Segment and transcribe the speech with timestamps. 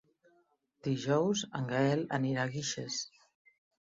[0.85, 2.97] Dijous en Gaël anirà a Guixers.